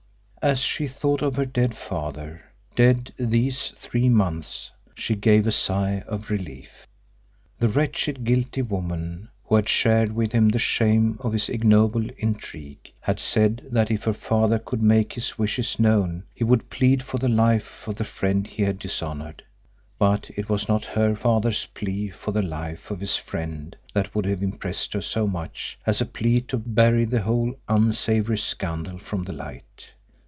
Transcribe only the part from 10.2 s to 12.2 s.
him the shame of his ignoble